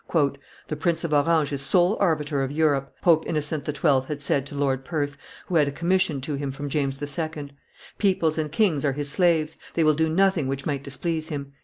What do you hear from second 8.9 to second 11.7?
his slaves; they will do nothing which might displease him."